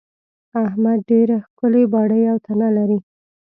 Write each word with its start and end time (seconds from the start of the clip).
احمد 0.65 0.99
ډېره 1.09 1.37
ښکلې 1.45 1.83
باډۍ 1.91 2.23
او 2.31 2.37
تنه 2.45 2.69
لري. 2.77 2.99